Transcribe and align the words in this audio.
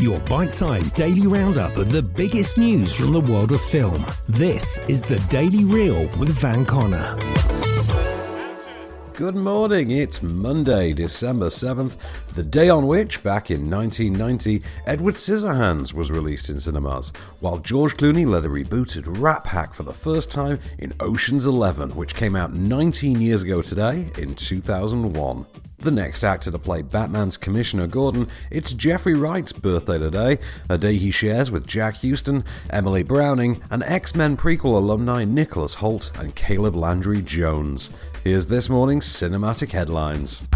Your 0.00 0.20
bite 0.20 0.54
sized 0.54 0.94
daily 0.94 1.26
roundup 1.26 1.76
of 1.76 1.90
the 1.90 2.02
biggest 2.02 2.56
news 2.56 2.94
from 2.94 3.10
the 3.10 3.20
world 3.20 3.50
of 3.50 3.60
film. 3.60 4.06
This 4.28 4.78
is 4.86 5.02
the 5.02 5.18
Daily 5.28 5.64
Reel 5.64 6.06
with 6.18 6.28
Van 6.28 6.64
Connor. 6.64 7.18
Good 9.14 9.34
morning, 9.34 9.90
it's 9.90 10.22
Monday, 10.22 10.92
December 10.92 11.48
7th, 11.48 11.96
the 12.36 12.44
day 12.44 12.68
on 12.68 12.86
which, 12.86 13.24
back 13.24 13.50
in 13.50 13.68
1990, 13.68 14.62
Edward 14.86 15.16
Scissorhands 15.16 15.92
was 15.92 16.12
released 16.12 16.48
in 16.48 16.60
cinemas, 16.60 17.12
while 17.40 17.58
George 17.58 17.96
Clooney 17.96 18.24
led 18.24 18.44
a 18.44 18.48
rebooted 18.48 19.20
Rat 19.20 19.42
Pack 19.42 19.74
for 19.74 19.82
the 19.82 19.92
first 19.92 20.30
time 20.30 20.60
in 20.78 20.92
Ocean's 21.00 21.46
Eleven, 21.46 21.90
which 21.96 22.14
came 22.14 22.36
out 22.36 22.54
19 22.54 23.20
years 23.20 23.42
ago 23.42 23.62
today 23.62 24.08
in 24.16 24.36
2001. 24.36 25.44
The 25.80 25.90
next 25.92 26.24
actor 26.24 26.50
to 26.50 26.58
play 26.58 26.82
Batman's 26.82 27.36
Commissioner 27.36 27.86
Gordon, 27.86 28.26
it's 28.50 28.72
Jeffrey 28.72 29.14
Wright's 29.14 29.52
birthday 29.52 29.96
today, 29.96 30.38
a 30.68 30.76
day 30.76 30.96
he 30.96 31.12
shares 31.12 31.52
with 31.52 31.68
Jack 31.68 31.98
Huston, 31.98 32.42
Emily 32.70 33.04
Browning, 33.04 33.62
and 33.70 33.84
X 33.84 34.16
Men 34.16 34.36
prequel 34.36 34.76
alumni 34.76 35.24
Nicholas 35.24 35.76
Hoult 35.76 36.10
and 36.18 36.34
Caleb 36.34 36.74
Landry 36.74 37.22
Jones. 37.22 37.90
Here's 38.24 38.46
this 38.46 38.68
morning's 38.68 39.06
cinematic 39.06 39.70
headlines. 39.70 40.48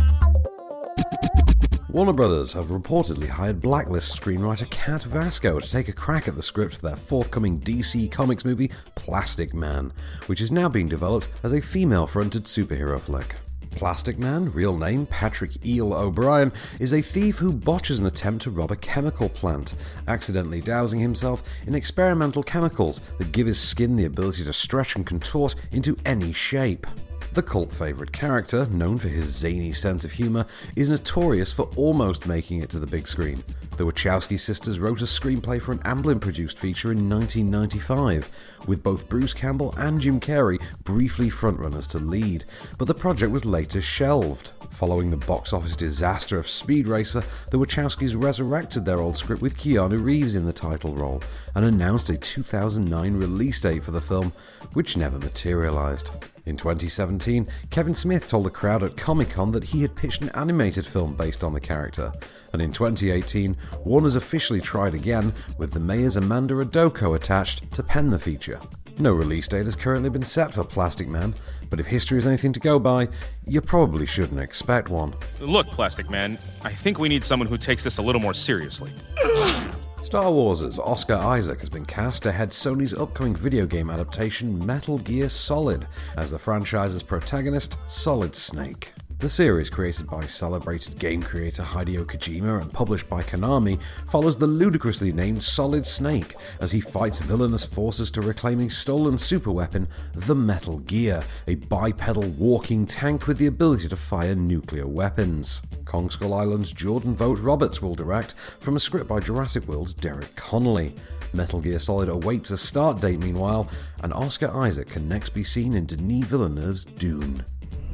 Warner 1.88 2.12
Brothers 2.12 2.54
have 2.54 2.66
reportedly 2.66 3.28
hired 3.28 3.60
Blacklist 3.60 4.20
screenwriter 4.20 4.68
Cat 4.70 5.02
Vasko 5.02 5.62
to 5.62 5.70
take 5.70 5.88
a 5.88 5.92
crack 5.92 6.26
at 6.26 6.34
the 6.34 6.42
script 6.42 6.74
for 6.74 6.88
their 6.88 6.96
forthcoming 6.96 7.60
DC 7.60 8.10
Comics 8.10 8.44
movie 8.44 8.72
Plastic 8.96 9.54
Man, 9.54 9.92
which 10.26 10.40
is 10.40 10.50
now 10.50 10.68
being 10.68 10.88
developed 10.88 11.28
as 11.44 11.52
a 11.52 11.60
female 11.60 12.08
fronted 12.08 12.44
superhero 12.44 12.98
flick. 12.98 13.36
Plastic 13.72 14.18
Man, 14.18 14.52
real 14.52 14.76
name 14.76 15.06
Patrick 15.06 15.64
Eel 15.66 15.92
O'Brien, 15.92 16.52
is 16.78 16.92
a 16.92 17.02
thief 17.02 17.38
who 17.38 17.52
botches 17.52 17.98
an 17.98 18.06
attempt 18.06 18.42
to 18.42 18.50
rob 18.50 18.70
a 18.70 18.76
chemical 18.76 19.28
plant, 19.28 19.74
accidentally 20.06 20.60
dousing 20.60 21.00
himself 21.00 21.42
in 21.66 21.74
experimental 21.74 22.42
chemicals 22.42 23.00
that 23.18 23.32
give 23.32 23.46
his 23.46 23.58
skin 23.58 23.96
the 23.96 24.04
ability 24.04 24.44
to 24.44 24.52
stretch 24.52 24.94
and 24.94 25.06
contort 25.06 25.55
into 25.72 25.96
any 26.05 26.32
shape. 26.32 26.86
The 27.34 27.42
cult 27.42 27.72
favourite 27.72 28.12
character, 28.12 28.66
known 28.66 28.98
for 28.98 29.08
his 29.08 29.24
zany 29.24 29.72
sense 29.72 30.04
of 30.04 30.12
humour, 30.12 30.44
is 30.76 30.90
notorious 30.90 31.50
for 31.50 31.70
almost 31.76 32.26
making 32.26 32.60
it 32.60 32.68
to 32.70 32.78
the 32.78 32.86
big 32.86 33.08
screen. 33.08 33.42
The 33.78 33.84
Wachowski 33.84 34.38
sisters 34.38 34.78
wrote 34.78 35.00
a 35.00 35.06
screenplay 35.06 35.60
for 35.60 35.72
an 35.72 35.78
Amblin 35.78 36.20
produced 36.20 36.58
feature 36.58 36.92
in 36.92 37.08
1995, 37.08 38.28
with 38.66 38.82
both 38.82 39.08
Bruce 39.08 39.32
Campbell 39.32 39.74
and 39.78 39.98
Jim 39.98 40.20
Carrey 40.20 40.62
briefly 40.84 41.30
frontrunners 41.30 41.86
to 41.88 41.98
lead, 41.98 42.44
but 42.76 42.86
the 42.86 42.92
project 42.92 43.32
was 43.32 43.46
later 43.46 43.80
shelved. 43.80 44.52
Following 44.70 45.10
the 45.10 45.16
box 45.16 45.54
office 45.54 45.74
disaster 45.74 46.38
of 46.38 46.46
Speed 46.46 46.86
Racer, 46.86 47.22
the 47.50 47.58
Wachowskis 47.58 48.14
resurrected 48.14 48.84
their 48.84 49.00
old 49.00 49.16
script 49.16 49.40
with 49.40 49.56
Keanu 49.56 50.04
Reeves 50.04 50.34
in 50.34 50.44
the 50.44 50.52
title 50.52 50.94
role 50.94 51.22
and 51.54 51.64
announced 51.64 52.10
a 52.10 52.18
2009 52.18 53.16
release 53.16 53.58
date 53.58 53.84
for 53.84 53.90
the 53.92 54.02
film, 54.02 54.34
which 54.74 54.98
never 54.98 55.18
materialised. 55.18 56.10
In 56.45 56.57
2017, 56.57 57.47
Kevin 57.70 57.95
Smith 57.95 58.29
told 58.29 58.48
a 58.48 58.51
crowd 58.51 58.83
at 58.83 58.97
Comic 58.97 59.30
Con 59.30 59.53
that 59.53 59.63
he 59.63 59.83
had 59.83 59.95
pitched 59.95 60.23
an 60.23 60.30
animated 60.30 60.85
film 60.85 61.14
based 61.14 61.45
on 61.45 61.53
the 61.53 61.61
character. 61.61 62.13
And 62.53 62.61
in 62.61 62.73
2018, 62.73 63.57
Warner's 63.85 64.17
officially 64.17 64.61
tried 64.61 64.95
again, 64.95 65.33
with 65.57 65.73
the 65.73 65.79
mayor's 65.79 66.17
Amanda 66.17 66.55
Idoko 66.55 67.14
attached 67.14 67.70
to 67.73 67.83
pen 67.85 68.11
the 68.11 68.19
feature. 68.19 68.58
No 68.98 69.13
release 69.13 69.47
date 69.47 69.67
has 69.67 69.77
currently 69.77 70.11
been 70.11 70.25
set 70.25 70.53
for 70.53 70.64
Plastic 70.64 71.07
Man, 71.07 71.33
but 71.70 71.79
if 71.79 71.86
history 71.86 72.19
is 72.19 72.27
anything 72.27 72.53
to 72.53 72.61
go 72.61 72.79
by, 72.79 73.09
you 73.47 73.61
probably 73.61 74.05
shouldn't 74.05 74.41
expect 74.41 74.89
one. 74.89 75.14
Look, 75.41 75.69
Plastic 75.69 76.11
Man, 76.11 76.39
I 76.63 76.73
think 76.73 76.98
we 76.98 77.09
need 77.09 77.24
someone 77.24 77.48
who 77.48 77.57
takes 77.57 77.85
this 77.85 77.98
a 77.98 78.03
little 78.03 78.20
more 78.20 78.35
seriously. 78.35 78.92
Star 80.12 80.30
Wars' 80.30 80.78
Oscar 80.78 81.14
Isaac 81.14 81.61
has 81.61 81.70
been 81.70 81.86
cast 81.86 82.23
to 82.24 82.33
head 82.33 82.50
Sony's 82.50 82.92
upcoming 82.92 83.34
video 83.34 83.64
game 83.64 83.89
adaptation 83.89 84.58
Metal 84.67 84.98
Gear 84.98 85.30
Solid 85.30 85.86
as 86.18 86.30
the 86.30 86.39
franchise's 86.39 87.02
protagonist, 87.02 87.78
Solid 87.89 88.36
Snake. 88.36 88.92
The 89.22 89.28
series, 89.28 89.70
created 89.70 90.08
by 90.08 90.22
celebrated 90.22 90.98
game 90.98 91.22
creator 91.22 91.62
Hideo 91.62 92.05
Kojima 92.05 92.60
and 92.60 92.72
published 92.72 93.08
by 93.08 93.22
Konami, 93.22 93.80
follows 94.08 94.36
the 94.36 94.48
ludicrously 94.48 95.12
named 95.12 95.44
Solid 95.44 95.86
Snake 95.86 96.34
as 96.60 96.72
he 96.72 96.80
fights 96.80 97.20
villainous 97.20 97.64
forces 97.64 98.11
to 98.11 98.20
reclaim 98.20 98.68
stolen 98.68 99.14
superweapon, 99.14 99.86
the 100.16 100.34
Metal 100.34 100.78
Gear, 100.78 101.22
a 101.46 101.55
bipedal 101.55 102.28
walking 102.30 102.84
tank 102.84 103.28
with 103.28 103.38
the 103.38 103.46
ability 103.46 103.86
to 103.86 103.96
fire 103.96 104.34
nuclear 104.34 104.88
weapons. 104.88 105.62
Kong 105.84 106.11
Skull 106.11 106.34
Island's 106.34 106.72
Jordan 106.72 107.14
Vogt 107.14 107.38
Roberts 107.38 107.80
will 107.80 107.94
direct 107.94 108.34
from 108.58 108.74
a 108.74 108.80
script 108.80 109.06
by 109.06 109.20
Jurassic 109.20 109.68
World's 109.68 109.94
Derek 109.94 110.34
Connolly. 110.34 110.96
Metal 111.32 111.61
Gear 111.61 111.78
Solid 111.78 112.08
awaits 112.08 112.50
a 112.50 112.58
start 112.58 113.00
date 113.00 113.20
meanwhile, 113.20 113.68
and 114.02 114.12
Oscar 114.12 114.48
Isaac 114.52 114.88
can 114.88 115.08
next 115.08 115.28
be 115.28 115.44
seen 115.44 115.74
in 115.74 115.86
Denis 115.86 116.27
Villeneuve's 116.27 116.84
Dune. 116.84 117.44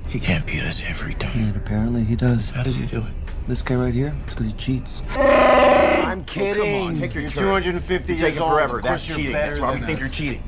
He 0.09 0.19
can't 0.19 0.45
beat 0.47 0.63
us 0.63 0.83
every 0.87 1.15
time. 1.15 1.45
And 1.45 1.57
apparently 1.57 2.03
he 2.03 2.17
does. 2.17 2.51
How 2.51 2.63
does 2.63 2.75
he 2.75 2.87
do 2.87 2.99
it? 2.99 3.13
This 3.47 3.63
guy 3.63 3.75
right 3.77 3.95
here, 3.95 4.15
it's 4.25 4.35
because 4.35 4.47
he 4.47 4.53
cheats. 4.53 5.03
I'm 5.17 6.25
kidding. 6.25 6.63
Oh, 6.63 6.65
come 6.65 6.89
on, 6.89 6.95
take 6.95 7.15
your 7.15 7.23
you're 7.23 7.31
turn. 7.31 7.63
250 7.63 8.13
You're 8.15 8.21
taking 8.21 8.43
forever. 8.43 8.81
That's 8.83 9.05
cheating. 9.05 9.33
better 9.33 9.51
That's 9.51 9.61
why 9.61 9.73
we 9.73 9.79
than 9.79 9.87
think 9.87 10.01
you're 10.01 10.09
cheating. 10.09 10.43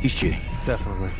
He's 0.00 0.14
cheating. 0.14 0.40
Definitely. 0.64 1.10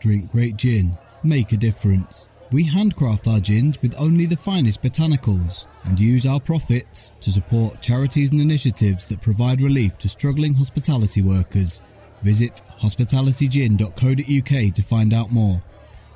Drink 0.00 0.30
great 0.30 0.56
gin, 0.56 0.96
make 1.22 1.52
a 1.52 1.56
difference. 1.56 2.28
We 2.50 2.64
handcraft 2.64 3.28
our 3.28 3.40
gins 3.40 3.80
with 3.82 3.94
only 3.98 4.24
the 4.24 4.36
finest 4.36 4.82
botanicals 4.82 5.66
and 5.84 6.00
use 6.00 6.24
our 6.24 6.40
profits 6.40 7.12
to 7.20 7.30
support 7.30 7.82
charities 7.82 8.30
and 8.30 8.40
initiatives 8.40 9.06
that 9.08 9.20
provide 9.20 9.60
relief 9.60 9.98
to 9.98 10.08
struggling 10.08 10.54
hospitality 10.54 11.20
workers. 11.20 11.82
Visit 12.22 12.62
hospitalitygin.co.uk 12.80 14.74
to 14.74 14.82
find 14.82 15.12
out 15.12 15.30
more. 15.30 15.62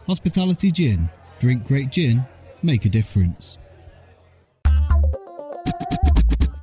Hospitality 0.06 0.72
Gin. 0.72 1.08
Drink 1.38 1.64
great 1.64 1.90
gin, 1.90 2.24
make 2.62 2.84
a 2.84 2.88
difference. 2.88 3.58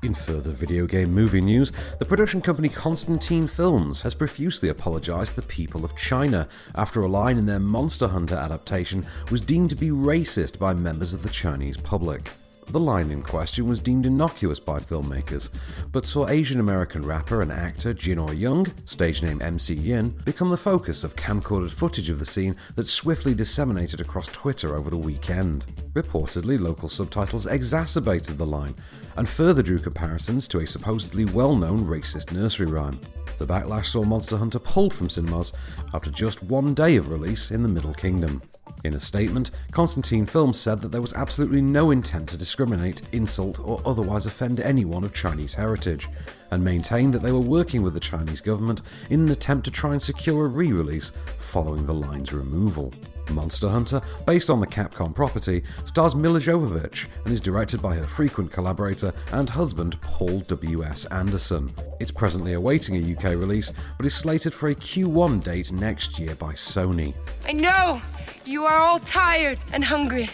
In 0.04 0.14
further 0.14 0.52
video 0.52 0.86
game 0.86 1.14
movie 1.14 1.40
news, 1.40 1.72
the 2.00 2.06
production 2.06 2.42
company 2.42 2.68
Constantine 2.68 3.48
Films 3.48 4.02
has 4.02 4.14
profusely 4.14 4.68
apologised 4.68 5.36
to 5.36 5.42
the 5.42 5.48
people 5.48 5.86
of 5.86 5.96
China 5.96 6.50
after 6.76 7.02
a 7.02 7.08
line 7.08 7.38
in 7.38 7.46
their 7.46 7.60
Monster 7.60 8.10
Hunter 8.10 8.36
adaptation 8.36 9.06
was 9.32 9.40
deemed 9.40 9.70
to 9.70 9.76
be 9.76 9.90
racist 9.90 10.60
by 10.60 10.74
members 10.74 11.14
of 11.14 11.24
the 11.24 11.30
Chinese 11.30 11.78
public. 11.78 12.32
The 12.72 12.80
line 12.80 13.10
in 13.10 13.24
question 13.24 13.68
was 13.68 13.80
deemed 13.80 14.06
innocuous 14.06 14.60
by 14.60 14.78
filmmakers, 14.78 15.50
but 15.92 16.06
saw 16.06 16.28
Asian 16.30 16.60
American 16.60 17.02
rapper 17.02 17.42
and 17.42 17.52
actor 17.52 17.96
Jin 17.96 18.20
Au-Yeung, 18.20 18.72
stage 18.88 19.24
name 19.24 19.42
MC 19.42 19.76
Jin, 19.76 20.10
become 20.24 20.52
the 20.52 20.58
focus 20.58 21.04
of 21.04 21.16
camcorded 21.16 21.72
footage 21.72 22.12
of 22.12 22.20
the 22.20 22.26
scene 22.26 22.56
that 22.76 22.88
swiftly 22.88 23.34
disseminated 23.34 24.02
across 24.02 24.28
Twitter 24.28 24.76
over 24.76 24.92
the 24.92 24.98
weekend. 24.98 25.66
Reportedly, 25.94 26.60
local 26.60 26.90
subtitles 26.90 27.48
exacerbated 27.48 28.38
the 28.38 28.46
line 28.46 28.76
and 29.18 29.28
further 29.28 29.64
drew 29.64 29.80
comparisons 29.80 30.48
to 30.48 30.60
a 30.60 30.68
supposedly 30.68 31.26
well 31.26 31.56
known 31.56 31.80
racist 31.80 32.32
nursery 32.32 32.68
rhyme. 32.68 33.02
The 33.40 33.48
backlash 33.48 33.88
saw 33.88 34.04
Monster 34.04 34.38
Hunter 34.38 34.60
pulled 34.60 34.94
from 34.94 35.10
cinemas 35.10 35.54
after 35.96 36.12
just 36.12 36.44
one 36.44 36.76
day 36.76 36.98
of 36.98 37.10
release 37.10 37.50
in 37.50 37.64
the 37.64 37.70
Middle 37.70 37.96
Kingdom. 37.96 38.44
In 38.86 38.94
a 38.94 39.00
statement, 39.00 39.52
Constantine 39.72 40.26
Films 40.26 40.58
said 40.58 40.80
that 40.80 40.90
there 40.90 41.02
was 41.02 41.14
absolutely 41.14 41.62
no 41.62 41.92
intent 41.92 42.30
to 42.30 42.38
discriminate, 42.38 43.02
insult, 43.12 43.60
or 43.60 43.82
otherwise 43.86 44.26
offend 44.26 44.62
anyone 44.62 45.04
of 45.04 45.14
Chinese 45.14 45.54
heritage, 45.54 46.08
and 46.52 46.64
maintained 46.64 47.14
that 47.14 47.22
they 47.22 47.34
were 47.34 47.40
working 47.40 47.82
with 47.82 47.94
the 47.94 48.00
Chinese 48.00 48.40
government 48.40 48.82
in 49.10 49.22
an 49.22 49.30
attempt 49.30 49.66
to 49.66 49.72
try 49.72 49.92
and 49.92 50.02
secure 50.02 50.46
a 50.46 50.48
re 50.48 50.72
release 50.72 51.12
following 51.26 51.86
the 51.86 51.94
line's 51.94 52.32
removal. 52.32 52.94
Monster 53.32 53.70
Hunter, 53.70 54.02
based 54.26 54.50
on 54.50 54.60
the 54.60 54.68
Capcom 54.68 55.14
property, 55.14 55.64
stars 55.86 56.16
Milla 56.16 56.40
Jovovich 56.40 57.06
and 57.26 57.34
is 57.34 57.42
directed 57.42 57.82
by 57.82 57.96
her 57.96 58.04
frequent 58.04 58.52
collaborator 58.52 59.14
and 59.34 59.50
husband 59.50 60.00
Paul 60.02 60.40
W.S. 60.40 61.06
Anderson. 61.06 61.72
It's 62.00 62.12
presently 62.12 62.54
awaiting 62.54 62.96
a 62.96 63.16
UK 63.16 63.36
release, 63.38 63.74
but 63.98 64.06
is 64.06 64.16
slated 64.16 64.54
for 64.54 64.70
a 64.70 64.76
Q1 64.76 65.44
date 65.44 65.72
next 65.72 66.18
year 66.18 66.34
by 66.36 66.54
Sony. 66.54 67.14
I 67.46 67.52
know 67.52 68.02
you 68.46 68.64
are 68.66 68.78
all 68.78 69.00
tired 69.00 69.60
and 69.74 69.84
hungry, 69.84 70.30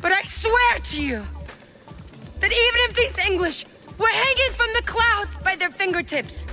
but 0.00 0.12
I 0.12 0.22
swear 0.22 0.78
to 0.78 1.00
you 1.00 1.22
that 2.40 2.50
even 2.50 2.80
if 2.88 2.94
these 2.94 3.26
English 3.26 3.66
were 3.98 4.08
hanging 4.08 4.52
from 4.52 4.68
the 4.74 4.82
clouds 4.86 5.36
by 5.38 5.56
their 5.56 5.70
fingertips, 5.70 6.46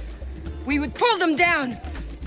we 0.66 0.80
would 0.80 0.94
pull 0.94 1.18
them 1.18 1.38
down 1.38 1.78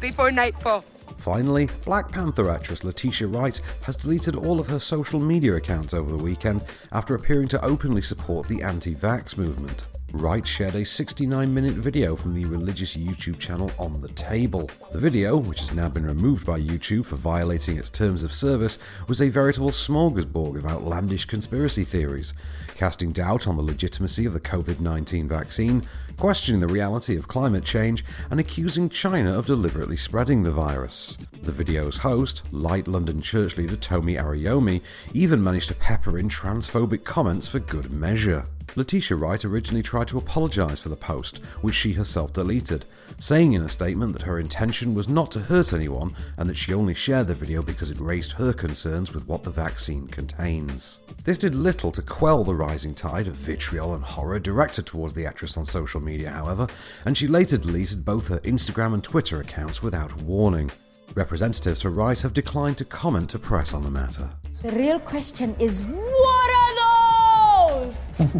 before 0.01 0.31
nightfall. 0.31 0.83
Finally, 1.19 1.69
Black 1.85 2.11
Panther 2.11 2.51
actress 2.51 2.83
Letitia 2.83 3.29
Wright 3.29 3.61
has 3.83 3.97
deleted 3.97 4.35
all 4.35 4.59
of 4.59 4.67
her 4.69 4.81
social 4.81 5.21
media 5.21 5.57
accounts 5.57 5.93
over 5.93 6.11
the 6.11 6.17
weekend 6.17 6.65
after 6.93 7.15
appearing 7.15 7.49
to 7.49 7.63
openly 7.63 8.01
support 8.01 8.49
the 8.49 8.63
anti 8.63 8.95
vax 8.95 9.37
movement. 9.37 9.85
Wright 10.12 10.45
shared 10.45 10.75
a 10.75 10.85
69 10.85 11.55
minute 11.55 11.75
video 11.75 12.17
from 12.17 12.35
the 12.35 12.45
religious 12.47 12.97
YouTube 12.97 13.39
channel 13.39 13.71
On 13.79 14.01
the 14.01 14.09
Table. 14.09 14.69
The 14.91 14.99
video, 14.99 15.37
which 15.37 15.61
has 15.61 15.73
now 15.73 15.89
been 15.89 16.05
removed 16.05 16.45
by 16.45 16.61
YouTube 16.61 17.07
for 17.07 17.15
violating 17.15 17.77
its 17.79 17.91
terms 17.91 18.25
of 18.25 18.33
service, 18.33 18.79
was 19.07 19.23
a 19.23 19.29
veritable 19.29 19.71
smorgasbord 19.71 20.57
of 20.57 20.67
outlandish 20.67 21.27
conspiracy 21.27 21.85
theories, 21.85 22.35
casting 22.75 23.12
doubt 23.12 23.47
on 23.47 23.57
the 23.57 23.62
legitimacy 23.62 24.27
of 24.27 24.33
the 24.33 24.41
COVID 24.41 24.81
19 24.81 25.29
vaccine, 25.29 25.87
questioning 26.17 26.61
the 26.61 26.67
reality 26.67 27.17
of 27.17 27.29
climate 27.29 27.65
change, 27.65 28.05
and 28.31 28.41
accusing 28.41 28.89
China 28.89 29.39
of 29.39 29.47
deliberately 29.47 29.97
spreading 29.97 30.43
the 30.43 30.51
virus. 30.51 31.19
The 31.43 31.53
video's 31.53 31.99
host, 31.99 32.43
Light 32.53 32.89
London 32.89 33.23
church 33.23 33.57
leader 33.57 33.77
Tomi 33.77 34.17
Arayomi, 34.17 34.83
even 35.15 35.43
managed 35.43 35.69
to 35.69 35.75
pepper 35.75 36.19
in 36.19 36.29
transphobic 36.29 37.05
comments 37.05 37.47
for 37.47 37.61
good 37.61 37.93
measure. 37.93 38.45
Letitia 38.77 39.17
Wright 39.17 39.45
originally 39.45 39.83
tried 39.83 40.09
to 40.09 40.19
apologise 40.19 40.81
for 40.81 40.91
the 40.91 40.97
post, 40.97 41.39
which 41.61 41.75
she 41.75 41.93
herself 41.93 42.33
deleted, 42.33 42.85
saying 43.19 43.53
in 43.53 43.63
a 43.63 43.69
statement 43.69 44.13
that 44.13 44.23
her 44.23 44.39
intention 44.39 44.95
was 44.95 45.09
not 45.09 45.31
to 45.33 45.41
hurt 45.41 45.73
anyone 45.73 46.15
and 46.37 46.49
that 46.49 46.57
she 46.57 46.73
only 46.73 46.95
shared 46.95 47.27
the 47.27 47.35
video 47.35 47.63
because 47.63 47.91
it 47.91 47.99
raised 48.01 48.33
her 48.33 48.53
concerns 48.53 49.13
with 49.13 49.27
what 49.27 49.43
the 49.43 49.51
vaccine 49.51 50.07
contains. 50.07 51.01
This 51.25 51.39
did 51.39 51.55
little 51.55 51.91
to 51.93 52.03
quell 52.03 52.45
the 52.45 52.55
rising 52.55 52.95
tide 52.95 53.27
of 53.27 53.35
vitriol 53.35 53.95
and 53.95 54.05
horror 54.05 54.39
directed 54.39 54.87
towards 54.87 55.15
the 55.15 55.27
actress 55.27 55.57
on 55.57 55.67
social 55.67 56.01
media, 56.01 56.31
however, 56.31 56.67
and 57.05 57.19
she 57.19 57.27
later 57.27 57.57
deleted 57.57 58.05
both 58.05 58.29
her 58.29 58.39
Instagram 58.41 58.95
and 58.95 59.03
Twitter 59.03 59.41
accounts 59.41 59.83
without 59.83 60.15
warning. 60.23 60.71
Representatives 61.15 61.83
for 61.83 61.91
Wright 61.91 62.21
have 62.21 62.33
declined 62.33 62.79
to 62.79 62.85
comment 62.85 63.31
to 63.31 63.39
press 63.39 63.75
on 63.75 63.83
the 63.83 63.91
matter. 63.91 64.31
The 64.63 64.71
real 64.71 65.01
question 65.01 65.57
is 65.59 65.83
what? 65.83 66.30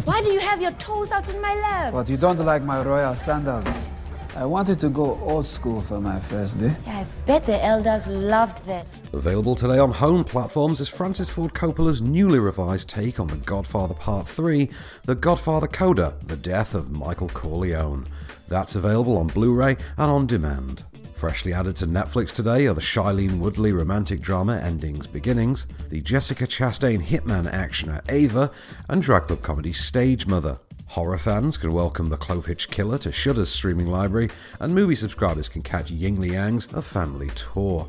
Why 0.05 0.21
do 0.21 0.29
you 0.29 0.39
have 0.39 0.61
your 0.61 0.71
toes 0.73 1.11
out 1.11 1.27
in 1.33 1.41
my 1.41 1.55
lap? 1.55 1.93
But 1.93 2.07
you 2.07 2.15
don't 2.15 2.37
like 2.39 2.63
my 2.63 2.83
royal 2.83 3.15
sandals. 3.15 3.89
I 4.37 4.45
wanted 4.45 4.79
to 4.79 4.89
go 4.89 5.19
old 5.23 5.45
school 5.45 5.81
for 5.81 5.99
my 5.99 6.19
first 6.19 6.59
day. 6.59 6.75
Yeah, 6.85 6.99
I 6.99 7.05
bet 7.25 7.47
the 7.47 7.63
elders 7.63 8.07
loved 8.07 8.63
that. 8.67 9.01
Available 9.11 9.55
today 9.55 9.79
on 9.79 9.91
home 9.91 10.23
platforms 10.23 10.81
is 10.81 10.87
Francis 10.87 11.29
Ford 11.29 11.53
Coppola's 11.53 12.01
newly 12.01 12.37
revised 12.37 12.89
take 12.89 13.19
on 13.19 13.27
The 13.27 13.37
Godfather 13.37 13.95
Part 13.95 14.27
3, 14.27 14.69
The 15.05 15.15
Godfather 15.15 15.67
Coda 15.67 16.13
The 16.27 16.37
Death 16.37 16.75
of 16.75 16.91
Michael 16.91 17.29
Corleone. 17.29 18.05
That's 18.47 18.75
available 18.75 19.17
on 19.17 19.27
Blu 19.27 19.53
ray 19.53 19.77
and 19.97 20.11
on 20.11 20.27
demand. 20.27 20.83
Freshly 21.21 21.53
added 21.53 21.75
to 21.75 21.85
Netflix 21.85 22.31
today 22.31 22.65
are 22.65 22.73
the 22.73 22.81
Shailene 22.81 23.37
Woodley 23.37 23.71
romantic 23.73 24.21
drama 24.21 24.57
Endings 24.57 25.05
Beginnings, 25.05 25.67
the 25.91 26.01
Jessica 26.01 26.47
Chastain 26.47 26.99
hitman 26.99 27.47
actioner 27.53 28.01
Ava, 28.09 28.49
and 28.89 29.03
drag 29.03 29.27
club 29.27 29.43
comedy 29.43 29.71
Stage 29.71 30.25
Mother. 30.25 30.57
Horror 30.87 31.19
fans 31.19 31.57
can 31.57 31.73
welcome 31.73 32.09
The 32.09 32.17
Clovehitch 32.17 32.71
Killer 32.71 32.97
to 32.97 33.11
Shudder's 33.11 33.51
streaming 33.51 33.85
library, 33.85 34.31
and 34.59 34.73
MUBI 34.73 34.97
subscribers 34.97 35.47
can 35.47 35.61
catch 35.61 35.91
Ying 35.91 36.19
Liang's 36.19 36.67
A 36.73 36.81
Family 36.81 37.29
Tour. 37.35 37.87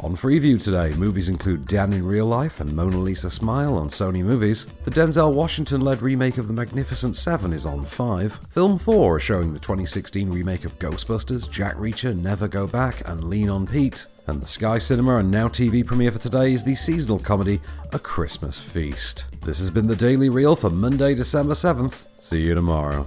On 0.00 0.16
Freeview 0.16 0.62
today, 0.62 0.92
movies 0.96 1.28
include 1.28 1.66
Dan 1.66 1.92
in 1.92 2.04
Real 2.04 2.26
Life 2.26 2.60
and 2.60 2.74
Mona 2.74 2.98
Lisa 2.98 3.30
Smile 3.30 3.78
on 3.78 3.88
Sony 3.88 4.22
Movies. 4.22 4.66
The 4.84 4.90
Denzel 4.90 5.32
Washington 5.32 5.80
led 5.80 6.02
remake 6.02 6.36
of 6.36 6.46
The 6.46 6.52
Magnificent 6.52 7.16
Seven 7.16 7.52
is 7.52 7.64
on 7.64 7.84
5. 7.84 8.40
Film 8.50 8.78
4 8.78 9.16
are 9.16 9.20
showing 9.20 9.52
the 9.52 9.58
2016 9.58 10.30
remake 10.30 10.64
of 10.64 10.78
Ghostbusters, 10.78 11.50
Jack 11.50 11.76
Reacher, 11.76 12.14
Never 12.14 12.48
Go 12.48 12.66
Back, 12.66 13.08
and 13.08 13.24
Lean 13.24 13.48
on 13.48 13.66
Pete. 13.66 14.06
And 14.26 14.42
the 14.42 14.46
Sky 14.46 14.78
Cinema 14.78 15.16
and 15.16 15.30
Now 15.30 15.48
TV 15.48 15.86
premiere 15.86 16.12
for 16.12 16.18
today 16.18 16.52
is 16.52 16.64
the 16.64 16.74
seasonal 16.74 17.18
comedy 17.18 17.60
A 17.92 17.98
Christmas 17.98 18.60
Feast. 18.60 19.26
This 19.42 19.58
has 19.58 19.70
been 19.70 19.86
the 19.86 19.96
Daily 19.96 20.28
Reel 20.28 20.56
for 20.56 20.70
Monday, 20.70 21.14
December 21.14 21.54
7th. 21.54 22.06
See 22.18 22.40
you 22.40 22.54
tomorrow. 22.54 23.06